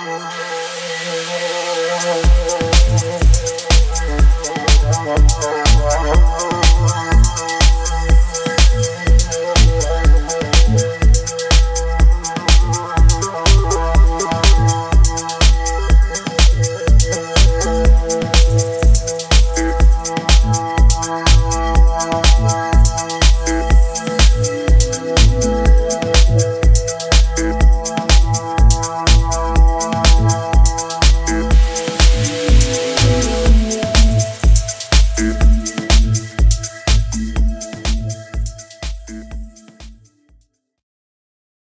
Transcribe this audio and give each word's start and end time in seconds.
amor. 0.00 0.59